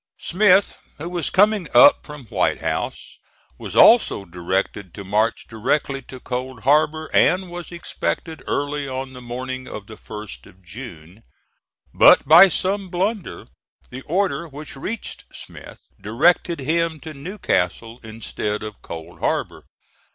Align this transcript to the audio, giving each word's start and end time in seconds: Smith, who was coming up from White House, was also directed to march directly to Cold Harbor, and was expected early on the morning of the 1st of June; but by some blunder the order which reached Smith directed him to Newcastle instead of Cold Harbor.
Smith, 0.17 0.77
who 0.97 1.07
was 1.07 1.29
coming 1.29 1.67
up 1.75 2.03
from 2.07 2.25
White 2.29 2.59
House, 2.61 3.19
was 3.59 3.75
also 3.75 4.25
directed 4.25 4.95
to 4.95 5.03
march 5.03 5.45
directly 5.47 6.01
to 6.01 6.19
Cold 6.19 6.61
Harbor, 6.63 7.07
and 7.13 7.51
was 7.51 7.71
expected 7.71 8.41
early 8.47 8.87
on 8.87 9.13
the 9.13 9.21
morning 9.21 9.67
of 9.67 9.85
the 9.85 9.93
1st 9.95 10.47
of 10.47 10.63
June; 10.63 11.21
but 11.93 12.27
by 12.27 12.49
some 12.49 12.89
blunder 12.89 13.49
the 13.91 14.01
order 14.07 14.47
which 14.47 14.75
reached 14.75 15.25
Smith 15.35 15.81
directed 16.01 16.61
him 16.61 16.99
to 16.99 17.13
Newcastle 17.13 17.99
instead 18.01 18.63
of 18.63 18.81
Cold 18.81 19.19
Harbor. 19.19 19.65